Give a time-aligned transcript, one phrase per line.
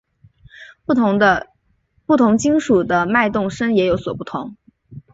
[2.07, 4.55] 不同金属的脉动声也有所不同。